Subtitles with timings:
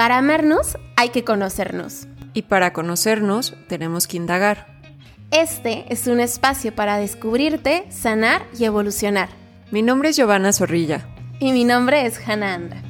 [0.00, 2.08] Para amarnos hay que conocernos.
[2.32, 4.80] Y para conocernos tenemos que indagar.
[5.30, 9.28] Este es un espacio para descubrirte, sanar y evolucionar.
[9.70, 11.06] Mi nombre es Giovanna Zorrilla.
[11.38, 12.82] Y mi nombre es Hannah Andra.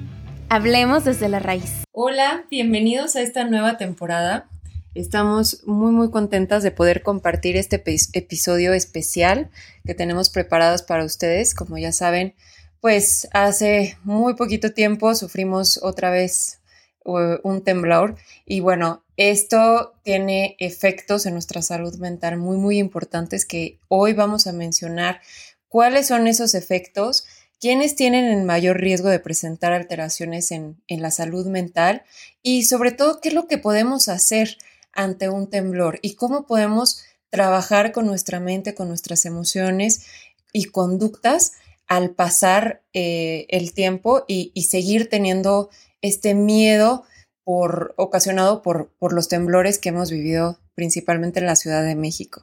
[0.50, 1.82] Hablemos desde la raíz.
[1.90, 4.48] Hola, bienvenidos a esta nueva temporada.
[4.95, 7.82] Estamos muy muy contentas de poder compartir este
[8.12, 9.50] episodio especial
[9.84, 11.56] que tenemos preparados para ustedes.
[11.56, 12.36] Como ya saben,
[12.80, 16.59] pues hace muy poquito tiempo sufrimos otra vez
[17.05, 18.17] un temblor.
[18.46, 24.46] Y bueno, esto tiene efectos en nuestra salud mental muy, muy importantes que hoy vamos
[24.46, 25.21] a mencionar.
[25.68, 27.25] ¿Cuáles son esos efectos?
[27.61, 32.03] ¿Quiénes tienen el mayor riesgo de presentar alteraciones en, en la salud mental?
[32.42, 34.56] Y sobre todo, ¿qué es lo que podemos hacer
[34.92, 35.98] ante un temblor?
[36.03, 40.06] ¿Y cómo podemos trabajar con nuestra mente, con nuestras emociones
[40.53, 41.53] y conductas
[41.86, 45.70] al pasar eh, el tiempo y, seguir teniendo
[46.03, 47.05] este miedo
[47.45, 52.41] por, ocasionado por, por los temblores que hemos vivido principalmente en la Ciudad de México.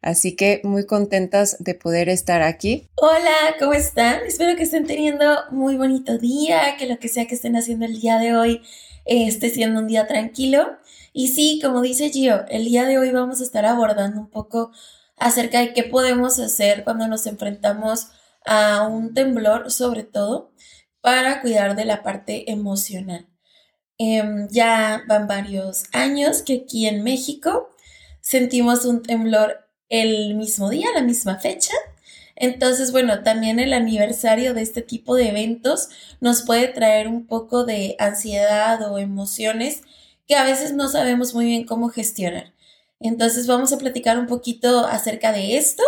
[0.00, 2.88] Así que muy contentas de poder estar aquí.
[2.94, 4.20] Hola, ¿cómo están?
[4.26, 8.00] Espero que estén teniendo muy bonito día, que lo que sea que estén haciendo el
[8.00, 8.62] día de hoy
[9.06, 10.68] eh, esté siendo un día tranquilo.
[11.12, 14.70] Y sí, como dice Gio, el día de hoy vamos a estar abordando un poco
[15.16, 18.08] acerca de qué podemos hacer cuando nos enfrentamos
[18.46, 20.52] a un temblor, sobre todo
[21.00, 23.26] para cuidar de la parte emocional.
[23.98, 27.70] Em, ya van varios años que aquí en México
[28.20, 31.74] sentimos un temblor el mismo día, la misma fecha.
[32.36, 35.88] Entonces, bueno, también el aniversario de este tipo de eventos
[36.20, 39.82] nos puede traer un poco de ansiedad o emociones
[40.26, 42.54] que a veces no sabemos muy bien cómo gestionar.
[43.00, 45.82] Entonces, vamos a platicar un poquito acerca de esto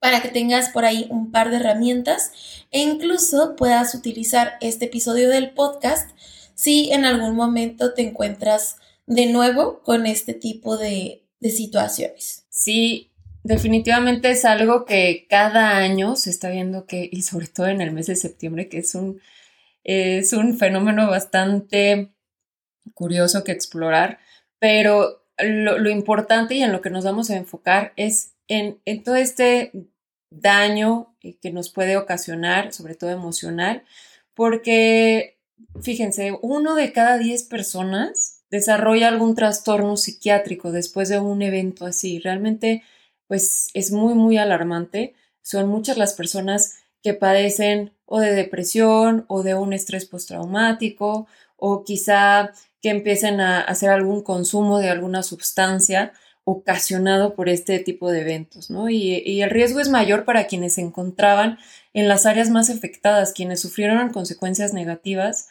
[0.00, 2.32] para que tengas por ahí un par de herramientas
[2.70, 6.10] e incluso puedas utilizar este episodio del podcast
[6.54, 12.46] si en algún momento te encuentras de nuevo con este tipo de, situaciones.
[12.50, 13.12] Sí,
[13.42, 17.92] definitivamente es algo que cada año se está viendo que, y sobre todo en el
[17.92, 19.20] mes de septiembre, que es un,
[19.84, 22.12] es un fenómeno bastante
[22.92, 24.18] curioso que explorar,
[24.58, 29.16] pero lo, importante y en lo que nos vamos a enfocar es en, en todo
[29.16, 29.72] este
[30.30, 33.84] daño que nos puede ocasionar, sobre todo emocional,
[34.34, 35.38] porque
[35.82, 42.18] fíjense, uno de cada diez personas desarrolla algún trastorno psiquiátrico después de un evento así.
[42.18, 42.82] Realmente,
[43.26, 45.14] pues es muy, muy alarmante.
[45.42, 51.26] Son muchas las personas que padecen o de depresión o de un estrés postraumático
[51.56, 52.52] o quizá
[52.82, 56.12] que empiecen a hacer algún consumo de alguna sustancia
[56.44, 58.88] ocasionado por este tipo de eventos, ¿no?
[58.90, 61.58] Y, el riesgo es mayor para quienes se encontraban
[61.92, 65.48] en las áreas más afectadas, quienes sufrieron consecuencias negativas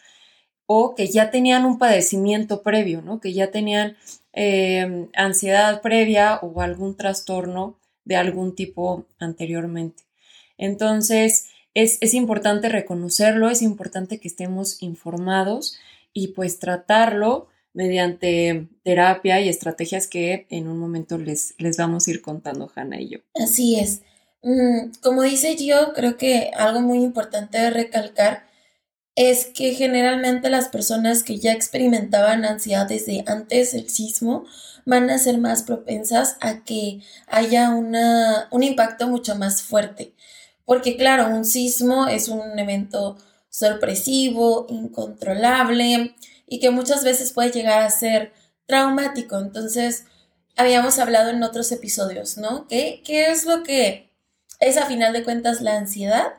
[0.65, 3.19] o que ya tenían un padecimiento previo, ¿no?
[3.19, 3.97] Que ya tenían
[4.33, 10.03] eh, ansiedad previa o algún trastorno de algún tipo anteriormente.
[10.57, 15.79] Entonces, es, es importante reconocerlo, es importante que estemos informados
[16.13, 22.11] y pues tratarlo mediante terapia y estrategias que en un momento les, les vamos a
[22.11, 23.19] ir contando Hanna y yo.
[23.35, 24.01] Así es.
[24.41, 28.47] Mm, como dice yo, creo que algo muy importante de recalcar
[29.15, 34.45] es que generalmente las personas que ya experimentaban ansiedad desde antes del sismo
[34.85, 40.13] van a ser más propensas a que haya una, un impacto mucho más fuerte.
[40.63, 43.17] Porque claro, un sismo es un evento
[43.49, 46.15] sorpresivo, incontrolable,
[46.49, 48.33] y que muchas veces puede llegar a ser
[48.65, 49.39] traumático.
[49.39, 50.05] Entonces,
[50.57, 52.67] habíamos hablado en otros episodios, ¿no?
[52.67, 54.09] ¿Qué, qué es lo que
[54.59, 56.33] es a final de cuentas la ansiedad?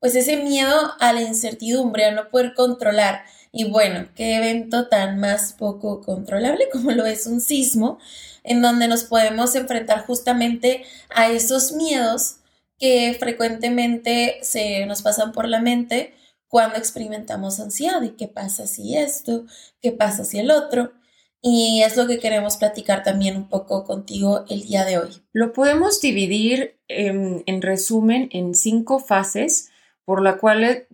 [0.00, 3.24] Pues ese miedo a la incertidumbre, a no poder controlar.
[3.52, 7.98] Y bueno, qué evento tan más poco controlable como lo es un sismo,
[8.44, 12.36] en donde nos podemos enfrentar justamente a esos miedos
[12.78, 16.14] que frecuentemente se nos pasan por la mente
[16.48, 19.44] cuando experimentamos ansiedad y qué pasa si esto,
[19.80, 20.92] qué pasa si el otro.
[21.40, 25.22] Y es lo que queremos platicar también un poco contigo el día de hoy.
[25.32, 29.70] Lo podemos dividir en, resumen en cinco fases
[30.04, 30.86] por la cual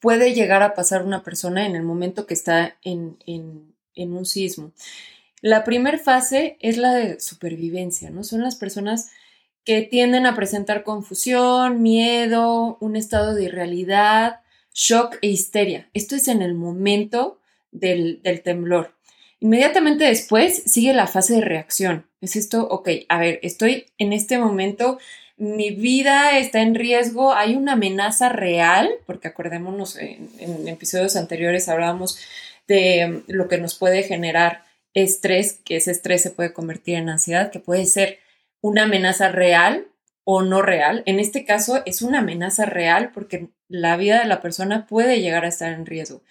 [0.00, 4.72] puede llegar a pasar una persona en el momento que está en, en un sismo.
[5.40, 8.24] La primera fase es la de supervivencia, ¿no?
[8.24, 9.10] Son las personas
[9.64, 14.41] que tienden a presentar confusión, miedo, un estado de irrealidad,
[14.74, 15.88] shock e histeria.
[15.94, 17.38] Esto es en el momento
[17.70, 18.94] del, temblor.
[19.40, 22.06] Inmediatamente después sigue la fase de reacción.
[22.20, 24.98] Es esto, ok, a ver, estoy en este momento,
[25.36, 32.18] mi vida está en riesgo, hay una amenaza real, porque acordémonos, en, episodios anteriores hablábamos
[32.68, 34.64] de lo que nos puede generar
[34.94, 38.20] estrés, que ese estrés se puede convertir en ansiedad, que puede ser
[38.60, 39.88] una amenaza real
[40.24, 41.02] o no real.
[41.06, 45.44] En este caso es una amenaza real porque la vida de la persona puede llegar
[45.44, 46.22] a estar en riesgo.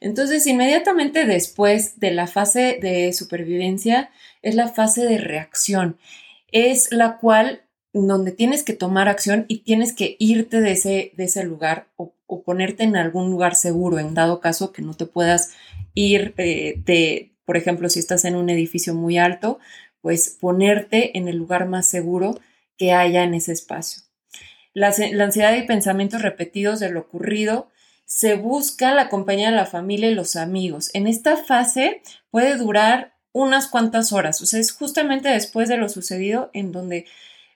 [0.00, 4.10] Entonces, inmediatamente después de la fase de supervivencia
[4.42, 5.98] es la fase de reacción.
[6.52, 7.62] Es la cual
[7.92, 12.14] donde tienes que tomar acción y tienes que irte de ese, de ese lugar o,
[12.44, 15.54] ponerte en algún lugar seguro, en dado caso que no te puedas
[15.94, 19.58] ir eh, de, por ejemplo, si estás en un edificio muy alto,
[20.02, 22.38] pues ponerte en el lugar más seguro
[22.76, 24.02] que haya en ese espacio.
[24.74, 27.70] La, ansiedad y pensamientos repetidos de lo ocurrido
[28.04, 30.90] se busca la compañía de la familia y los amigos.
[30.94, 35.88] En esta fase puede durar unas cuantas horas, o sea, es justamente después de lo
[35.88, 37.06] sucedido en donde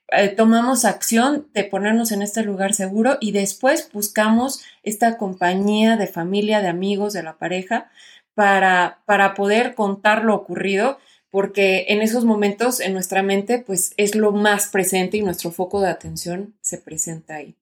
[0.09, 6.07] eh, tomamos acción de ponernos en este lugar seguro y después buscamos esta compañía de
[6.07, 7.91] familia, de amigos, de la pareja,
[8.35, 10.99] para, para poder contar lo ocurrido
[11.33, 15.81] porque en esos momentos en nuestra mente pues es lo más presente y nuestro foco
[15.81, 17.57] de atención se presenta ahí.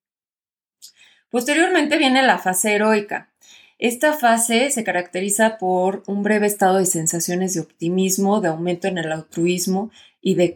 [1.30, 3.30] Posteriormente viene la fase heroica.
[3.78, 8.98] Esta fase se caracteriza por un breve estado de sensaciones de optimismo, de aumento en
[8.98, 10.52] el altruismo y de,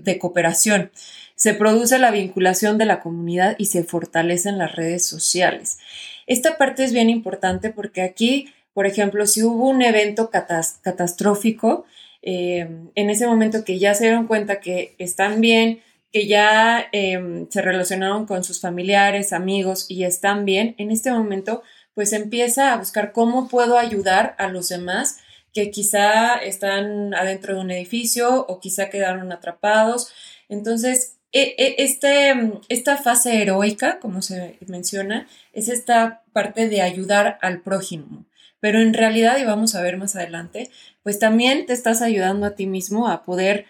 [0.00, 0.90] de, cooperación.
[1.36, 5.78] Se produce la vinculación de la comunidad y se fortalecen las redes sociales.
[6.26, 11.86] Esta parte es bien importante porque aquí, por ejemplo, si hubo un evento catastrófico,
[12.28, 15.80] Em, en ese momento que ya se dieron cuenta que están bien,
[16.12, 21.62] que ya em, se relacionaron con sus familiares, amigos y están bien, en este momento
[21.94, 25.18] pues empieza a buscar cómo puedo ayudar a los demás
[25.54, 30.12] que quizá están adentro de un edificio o quizá quedaron atrapados.
[30.48, 32.34] Entonces, e, e, este,
[32.68, 38.26] esta fase heroica, como se menciona, es esta parte de ayudar al prójimo
[38.66, 40.70] pero en realidad, y vamos a ver más adelante,
[41.04, 43.66] pues también te estás ayudando a ti mismo a poder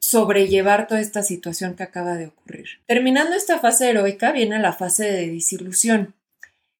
[0.00, 2.66] sobrellevar toda esta situación que acaba de ocurrir.
[2.86, 6.16] Terminando esta fase heroica viene la fase de disilusión.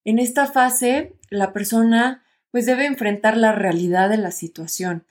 [0.04, 5.04] En esta fase, la persona pues debe enfrentar la realidad de la situación.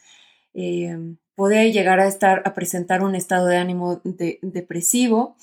[0.54, 0.98] Eh,
[1.36, 4.02] puede llegar a estar a presentar un estado de ánimo
[4.42, 5.38] depresivo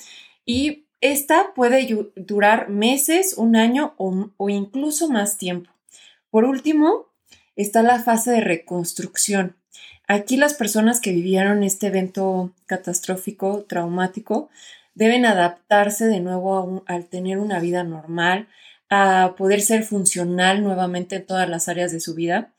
[0.44, 5.70] y esta puede durar meses, un año o incluso más tiempo.
[6.30, 7.06] Por último,
[7.56, 9.56] está la fase de reconstrucción.
[10.06, 14.50] Aquí las personas que vivieron este evento catastrófico, traumático,
[14.94, 18.48] deben adaptarse de nuevo al tener una vida normal,
[18.88, 22.52] a poder ser funcional nuevamente en todas las áreas de su vida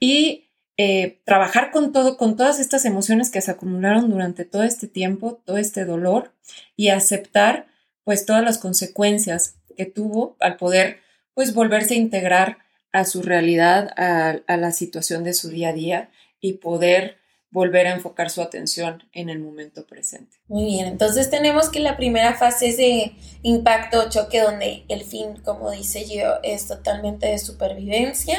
[0.00, 0.46] y
[0.78, 5.40] eh, trabajar con todo, con todas estas emociones que se acumularon durante todo este tiempo,
[5.44, 6.32] todo este dolor
[6.76, 7.66] y aceptar
[8.04, 11.00] pues todas las consecuencias que tuvo al poder
[11.34, 12.58] pues volverse a integrar
[12.96, 16.10] a su realidad, a, la situación de su día a día
[16.40, 17.18] y poder
[17.50, 20.38] volver a enfocar su atención en el momento presente.
[20.48, 23.12] Muy bien, entonces tenemos que la primera fase es de
[23.42, 28.38] impacto o choque donde el fin, como dice yo, es totalmente de supervivencia.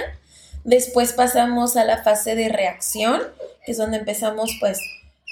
[0.63, 3.21] Después pasamos a la fase de reacción,
[3.63, 4.79] que es donde empezamos pues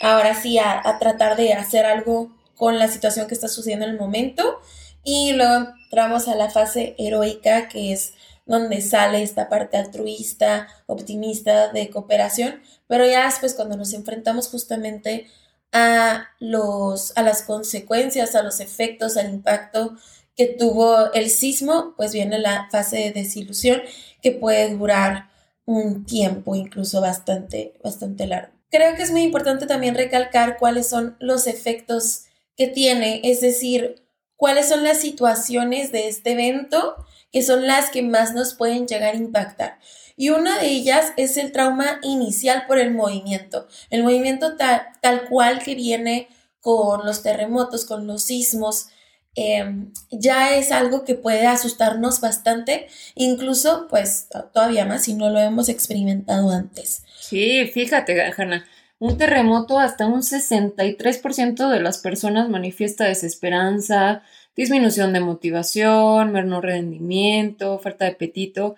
[0.04, 3.94] ahora sí a, a tratar de hacer algo con la situación que está sucediendo en
[3.94, 4.60] el momento.
[5.04, 8.14] Y luego entramos a la fase heroica, que es
[8.46, 15.28] donde sale esta parte altruista, optimista, de cooperación, pero ya después cuando nos enfrentamos justamente
[15.72, 19.96] a, los, a las consecuencias, a los efectos, al impacto
[20.36, 23.82] que tuvo el sismo, pues viene la fase de desilusión
[24.22, 25.30] que puede durar
[25.66, 28.54] un tiempo incluso bastante, bastante largo.
[28.70, 32.26] Creo que es muy importante también recalcar cuáles son los efectos
[32.56, 34.04] que tiene, es decir,
[34.36, 36.96] cuáles son las situaciones de este evento
[37.36, 39.78] que son las que más nos pueden llegar a impactar.
[40.16, 43.68] Y una de ellas es el trauma inicial por el movimiento.
[43.90, 46.30] El movimiento tal, cual que viene
[46.62, 48.88] con los terremotos, con los sismos,
[49.36, 55.40] em, ya es algo que puede asustarnos bastante, incluso pues todavía más si no lo
[55.40, 57.04] hemos experimentado antes.
[57.20, 58.66] Sí, fíjate, Hanna,
[58.98, 64.24] un terremoto hasta un 63% de las personas manifiesta desesperanza,
[64.56, 68.76] disminución de motivación, menor rendimiento, falta de apetito,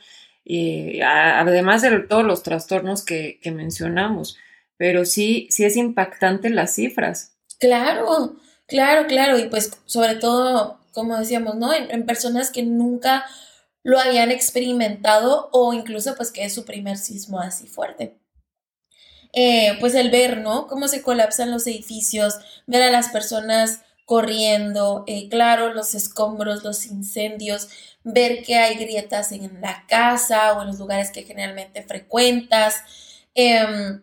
[1.03, 4.37] además de todos los trastornos que, mencionamos.
[4.77, 7.33] Pero sí, sí es impactante las cifras.
[7.59, 8.35] Claro,
[8.67, 9.39] claro, claro.
[9.39, 11.73] Y pues sobre todo, como decíamos, ¿no?
[11.73, 13.25] En, personas que nunca
[13.83, 18.19] lo habían experimentado o incluso pues que es su primer sismo así fuerte.
[19.33, 20.67] Eh, pues el ver, ¿no?
[20.67, 26.85] Cómo se colapsan los edificios, ver a las personas corriendo, eh, claro, los escombros, los
[26.85, 27.67] incendios,
[28.05, 32.83] ver que hay grietas en la casa o en los lugares que generalmente frecuentas.
[33.35, 34.01] Em,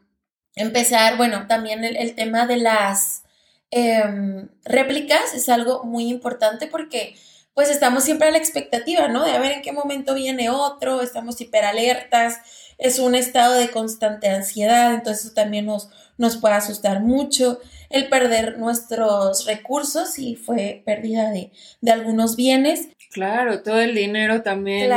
[0.57, 3.23] empezar, bueno, también el, tema de las
[3.71, 7.17] em, réplicas es algo muy importante porque
[7.55, 9.25] pues estamos siempre a la expectativa, ¿no?
[9.25, 12.41] De a ver en qué momento viene otro, estamos hiperalertas,
[12.77, 17.61] es un estado de constante ansiedad, entonces eso también nos, nos puede asustar mucho
[17.95, 21.53] el perder nuestros recursos y fue pérdida de,
[21.91, 22.89] algunos bienes.
[23.13, 24.91] Claro, todo el dinero también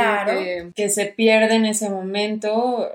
[0.74, 2.90] que, se pierde en ese momento,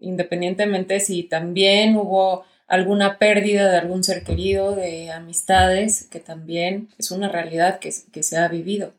[0.00, 7.10] independientemente si también hubo alguna pérdida de algún ser querido, de amistades, que también es
[7.10, 8.94] una realidad que, se ha vivido.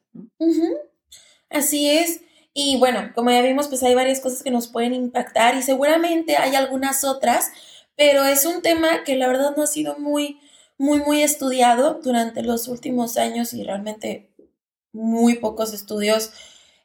[1.50, 2.20] Así es.
[2.54, 6.36] Y bueno, como ya vimos, pues hay varias cosas que nos pueden impactar y seguramente
[6.36, 7.52] hay algunas otras
[7.96, 10.40] pero es un tema que la verdad no ha sido muy,
[10.78, 14.32] muy, muy estudiado durante los últimos años y realmente
[14.92, 16.32] muy pocos estudios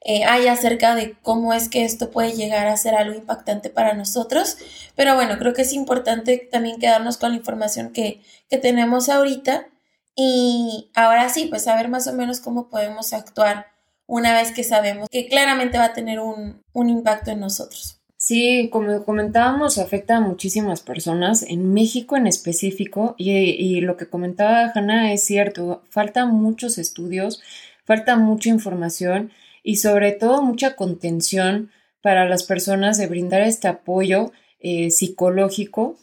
[0.01, 3.95] eh, hay acerca de cómo es que esto puede llegar a ser algo impactante para
[3.95, 4.57] nosotros.
[4.95, 9.69] Pero bueno, creo que es importante también quedarnos con la información que, que tenemos ahorita
[10.15, 13.67] y ahora sí, pues saber más o menos cómo podemos actuar
[14.07, 17.98] una vez que sabemos que claramente va a tener un, un impacto en nosotros.
[18.21, 24.73] Sí, como comentábamos, afecta a muchísimas personas, en México en específico, y, lo que comentaba
[24.75, 27.41] Hanna es cierto, faltan muchos estudios,
[27.85, 29.31] falta mucha información
[29.63, 31.71] y sobre todo mucha contención
[32.03, 35.97] para las personas de brindar este apoyo eh, psicológico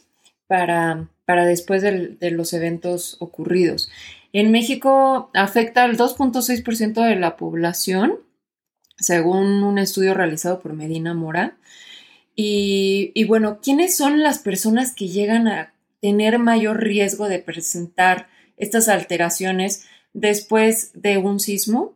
[0.46, 3.90] para, para después de los eventos ocurridos.
[4.32, 8.20] En México afecta al 2.6% de la población,
[8.96, 11.58] según un estudio realizado por Medina Mora.
[12.38, 18.28] Y, bueno, ¿quiénes son las personas que llegan a tener mayor riesgo de presentar
[18.58, 21.94] estas alteraciones después de un sismo?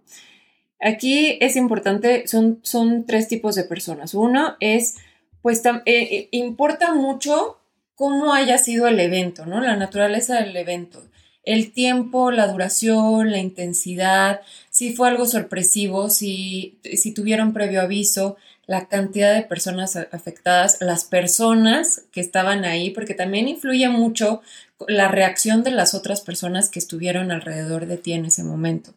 [0.81, 4.15] Aquí es importante, son, son tres tipos de personas.
[4.15, 4.97] Uno es,
[5.43, 7.59] pues, eh, eh, importa mucho
[7.95, 9.61] cómo haya sido el evento, ¿no?
[9.61, 11.07] La naturaleza del evento,
[11.45, 18.39] el tiempo, la duración, la intensidad, si fue algo sorpresivo, si, si tuvieron previo aviso,
[18.71, 24.43] la cantidad de personas afectadas, las personas que estaban ahí, porque también influye mucho
[24.87, 28.95] la reacción de las otras personas que estuvieron alrededor de ti en ese momento.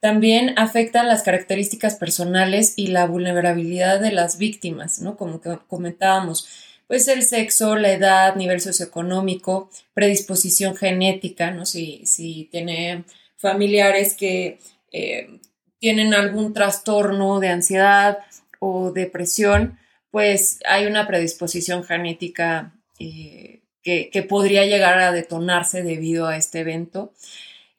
[0.00, 5.18] También afectan las características personales y la vulnerabilidad de las víctimas, ¿no?
[5.18, 6.48] Como comentábamos,
[6.86, 11.66] pues el sexo, la edad, nivel socioeconómico, predisposición genética, ¿no?
[11.66, 13.04] Si, si tiene
[13.36, 14.58] familiares que
[14.90, 15.38] eh,
[15.80, 18.20] tienen algún trastorno de ansiedad
[18.58, 19.78] o depresión,
[20.10, 27.12] pues hay una predisposición genética eh, que, podría llegar a detonarse debido a este evento.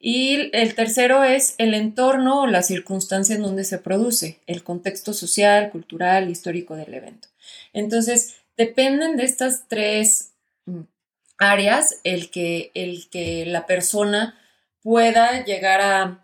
[0.00, 5.12] Y el tercero es el entorno o las circunstancias en donde se produce, el contexto
[5.12, 7.28] social, cultural, histórico del evento.
[7.72, 10.32] Entonces, dependen de estas tres
[10.66, 10.82] mm,
[11.38, 14.38] áreas el que, el que la persona
[14.82, 15.80] pueda llegar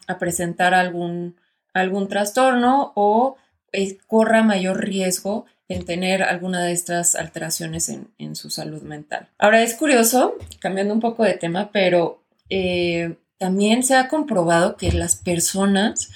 [0.06, 1.37] a, presentar algún,
[1.75, 3.37] algún trastorno o
[3.75, 9.28] eh, corra mayor riesgo en tener alguna de estas alteraciones en, su salud mental.
[9.38, 14.93] Ahora es curioso, cambiando un poco de tema, pero eh, también se ha comprobado que
[14.93, 16.11] las personas,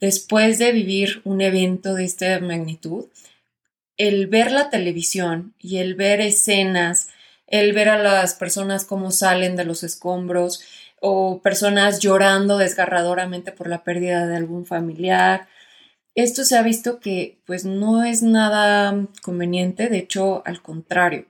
[0.00, 3.06] después de vivir un evento de esta magnitud,
[3.96, 7.08] el ver la televisión y el ver escenas,
[7.46, 10.60] el ver a las personas cómo salen de los escombros
[11.00, 15.48] o personas llorando desgarradoramente por la pérdida de algún familiar,
[16.22, 21.26] esto se ha visto que pues no es nada conveniente, de hecho al contrario,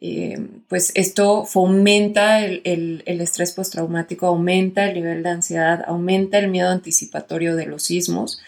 [0.00, 6.68] eh, pues esto fomenta el, estrés postraumático, aumenta el nivel de ansiedad, aumenta el miedo
[6.68, 8.40] anticipatorio de los sismos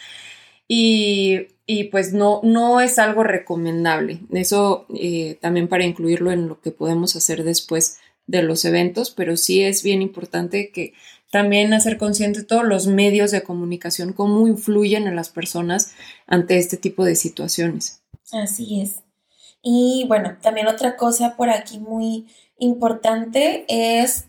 [0.69, 1.49] y,
[1.91, 4.21] pues no, no es algo recomendable.
[4.33, 9.37] Eso eh, también para incluirlo en lo que podemos hacer después de los eventos, pero
[9.37, 10.93] sí es bien importante que
[11.31, 15.93] también hacer consciente todos los medios de comunicación, cómo influyen en las personas
[16.27, 18.03] ante este tipo de situaciones.
[18.33, 19.03] Así es.
[19.63, 22.27] Y bueno, también otra cosa por aquí muy
[22.59, 24.27] importante es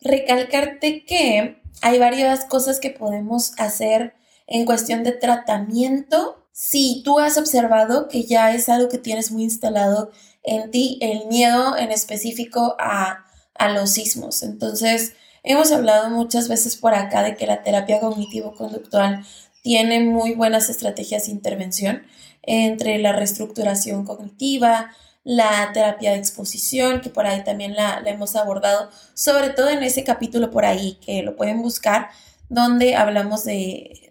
[0.00, 4.14] recalcarte que hay varias cosas que podemos hacer
[4.46, 6.46] en cuestión de tratamiento.
[6.52, 10.10] Si tú has observado que ya es algo que tienes muy instalado
[10.42, 14.42] en ti, el miedo en específico a, a los sismos.
[14.42, 15.14] Entonces,
[15.50, 19.24] Hemos hablado muchas veces por acá de que la terapia cognitivo-conductual
[19.62, 22.02] tiene muy buenas estrategias de intervención
[22.42, 24.90] entre la reestructuración cognitiva,
[25.24, 30.04] la terapia de exposición, que por ahí también la, hemos abordado, sobre todo en ese
[30.04, 32.10] capítulo por ahí, que lo pueden buscar,
[32.50, 34.10] donde hablamos de,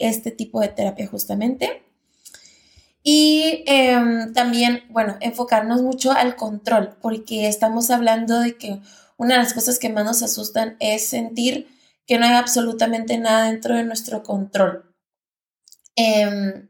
[0.00, 1.84] este tipo de terapia justamente.
[3.04, 8.80] Y em, también, bueno, enfocarnos mucho al control, porque estamos hablando de que
[9.16, 11.68] una de las cosas que más nos asustan es sentir
[12.06, 14.94] que no hay absolutamente nada dentro de nuestro control.
[15.96, 16.68] Em,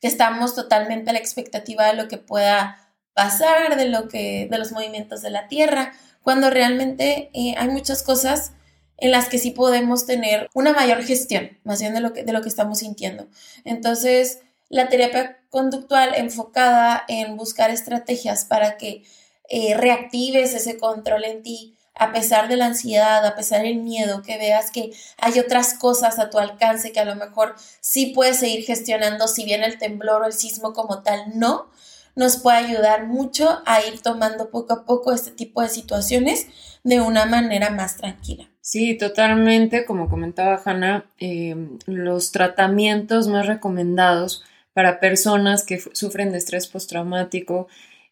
[0.00, 4.58] que estamos totalmente a la expectativa de lo que pueda pasar, de lo que, de
[4.58, 5.92] los movimientos de la Tierra,
[6.22, 8.52] cuando realmente eh, hay muchas cosas
[8.96, 12.32] en las que sí podemos tener una mayor gestión, más bien de lo que, de
[12.32, 13.28] lo que estamos sintiendo.
[13.64, 19.04] Entonces, la terapia conductual enfocada en buscar estrategias para que
[19.48, 24.22] eh, reactives ese control en ti, a pesar de la ansiedad, a pesar del miedo,
[24.22, 28.38] que veas que hay otras cosas a tu alcance que a lo mejor sí puedes
[28.38, 31.70] seguir gestionando, si bien el temblor o el sismo como tal no,
[32.14, 36.46] nos puede ayudar mucho a ir tomando poco a poco este tipo de situaciones
[36.84, 38.48] de una manera más tranquila.
[38.60, 46.38] Sí, totalmente, como comentaba Hanna, eh, los tratamientos más recomendados para personas que sufren de
[46.38, 47.68] estrés postraumático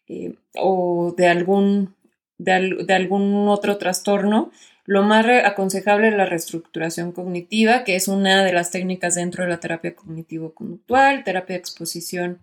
[0.07, 1.95] eh, o de algún
[2.37, 4.51] de, algún otro trastorno,
[4.85, 9.49] lo más aconsejable es la reestructuración cognitiva, que es una de las técnicas dentro de
[9.49, 12.39] la terapia cognitivo-conductual, terapia de exposición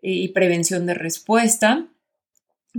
[0.00, 1.86] y prevención de respuesta.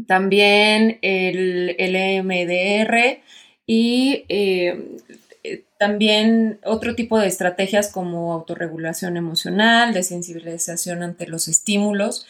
[0.08, 3.20] También el, EMDR
[3.68, 4.98] y eh,
[5.78, 12.26] también otro tipo de estrategias como autorregulación emocional, desensibilización ante los estímulos,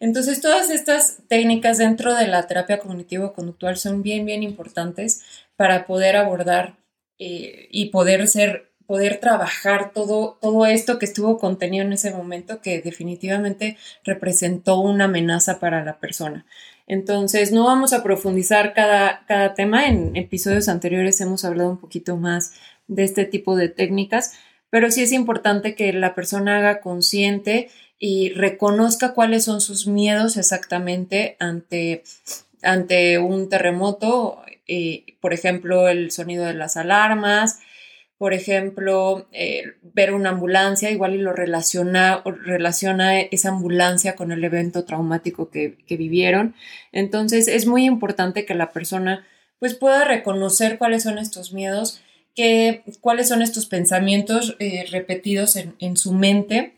[0.00, 5.22] entonces, todas estas técnicas dentro de la terapia cognitivo-conductual son bien, bien importantes
[5.56, 6.76] para poder abordar
[7.18, 12.60] eh, y poder ser, poder trabajar todo, todo esto que estuvo contenido en ese momento
[12.60, 16.46] que definitivamente representó una amenaza para la persona.
[16.86, 19.86] Entonces, no vamos a profundizar cada, cada tema.
[19.86, 22.52] En episodios anteriores hemos hablado un poquito más
[22.86, 24.38] de este tipo de técnicas,
[24.70, 30.36] pero sí es importante que la persona haga consciente y reconozca cuáles son sus miedos
[30.36, 32.04] exactamente ante,
[32.62, 37.58] ante un terremoto, eh, por ejemplo, el sonido de las alarmas,
[38.18, 44.42] por ejemplo, eh, ver una ambulancia, igual y lo relaciona, relaciona esa ambulancia con el
[44.42, 46.54] evento traumático que, vivieron.
[46.92, 49.24] Entonces, es muy importante que la persona
[49.60, 52.00] pues pueda reconocer cuáles son estos miedos,
[52.34, 56.74] que, cuáles son estos pensamientos eh, repetidos en, en, su mente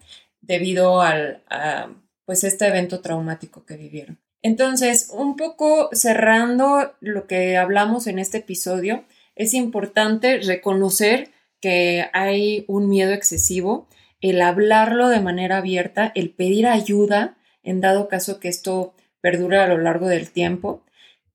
[0.51, 1.91] debido al, a
[2.25, 4.19] pues este evento traumático que vivieron.
[4.43, 9.05] Entonces, un poco cerrando lo que hablamos en este episodio,
[9.37, 11.29] es importante reconocer
[11.61, 13.87] que hay un miedo excesivo,
[14.21, 19.69] el hablarlo de manera abierta, el pedir ayuda en dado caso que esto perdure a
[19.69, 20.83] lo largo del tiempo,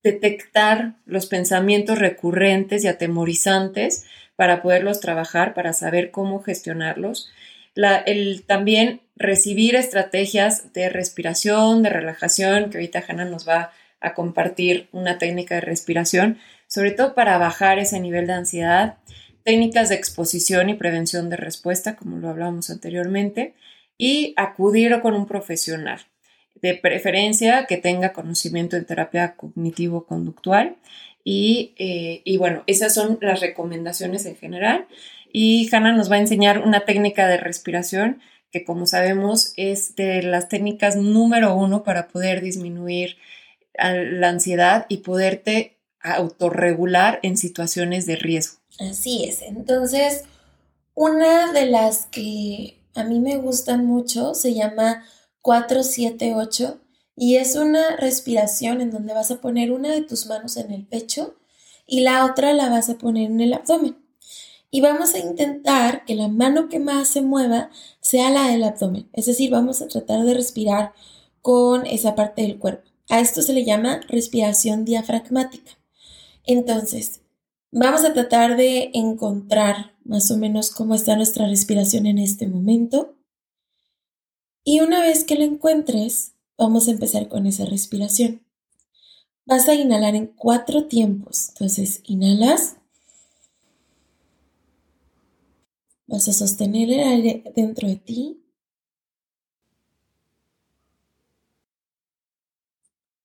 [0.04, 7.32] detectar los pensamientos recurrentes y atemorizantes para poderlos trabajar, para saber cómo gestionarlos,
[7.76, 14.88] el también recibir estrategias de respiración, de relajación, que ahorita Hanna nos va a compartir
[14.92, 18.98] una técnica de respiración, sobre todo para bajar ese nivel de ansiedad,
[19.44, 23.54] técnicas de exposición y prevención de respuesta, como lo hablábamos anteriormente,
[23.98, 26.00] y acudir con un profesional,
[26.62, 30.78] de preferencia que tenga conocimiento en terapia cognitivo-conductual.
[31.24, 34.88] Y, eh, y bueno, esas son las recomendaciones en general
[35.38, 38.22] y Hanna nos va a enseñar una técnica de respiración
[38.52, 43.18] que como sabemos es de las técnicas número uno para poder disminuir
[43.74, 48.60] la ansiedad y poderte autorregular en situaciones de riesgo.
[48.80, 49.42] Así es.
[49.42, 50.24] Entonces,
[50.94, 55.04] una de las que a mí me gustan mucho se llama
[55.42, 56.80] 478
[57.18, 60.86] y es una respiración en donde vas a poner una de tus manos en el
[60.86, 61.36] pecho
[61.86, 64.05] y la otra la vas a poner en el abdomen
[64.76, 67.70] y vamos a intentar que la mano que más se mueva
[68.02, 69.08] sea la del abdomen.
[69.14, 70.92] Es decir, vamos a tratar de respirar
[71.42, 72.92] con esa parte del cuerpo.
[73.08, 75.72] A esto se le llama respiración diafragmática.
[76.44, 77.22] Entonces,
[77.72, 83.16] vamos a tratar de encontrar más o menos cómo está nuestra respiración en este momento.
[84.66, 88.46] Y una vez que la encuentres, vamos a empezar con esa respiración.
[89.46, 91.48] Vas a inhalar en cuatro tiempos.
[91.54, 92.76] Entonces, inhalas.
[96.08, 98.42] Vas a sostener el aire dentro de ti.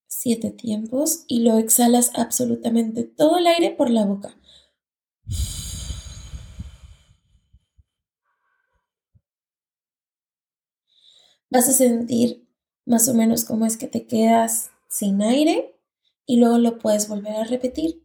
[0.06, 4.34] Siete tiempos y lo exhalas absolutamente todo el aire por la boca.
[11.50, 12.46] Vas a sentir
[12.86, 15.74] más o menos cómo es que te quedas sin aire
[16.24, 18.02] y luego lo puedes volver a repetir.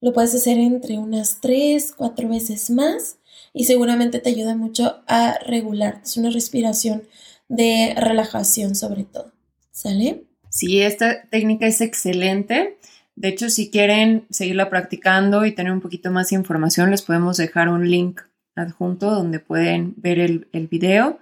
[0.00, 3.17] Lo puedes hacer entre unas tres, cuatro veces más
[3.58, 6.00] y seguramente te ayuda mucho a regular.
[6.04, 7.02] Es una respiración
[7.48, 9.32] de relajación sobre todo.
[9.72, 10.26] ¿Sale?
[10.48, 12.78] Sí, esta técnica es excelente.
[13.16, 17.36] De hecho, si quieren seguirla practicando y tener un poquito más de información, les podemos
[17.36, 18.20] dejar un link
[18.54, 21.18] adjunto donde pueden ver el, el video.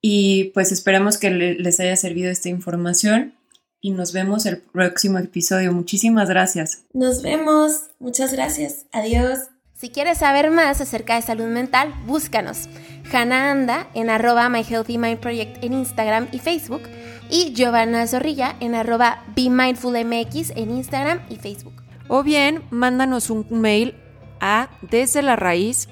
[0.00, 3.34] Y pues esperamos que les haya servido esta información
[3.82, 5.74] y nos vemos el próximo episodio.
[5.74, 6.84] Muchísimas gracias.
[6.94, 7.90] Nos vemos.
[7.98, 8.86] Muchas gracias.
[8.90, 9.40] Adiós.
[9.78, 12.68] Si quieres saber más acerca de salud mental, búscanos.
[13.12, 16.82] Hannah Anda en arroba My Healthy Mind Project en Instagram y Facebook
[17.30, 21.80] y Giovanna Zorrilla en arroba Be Mindful MX en Instagram y Facebook.
[22.08, 23.94] O bien, mándanos un mail
[24.40, 25.88] a desde la gmail.com.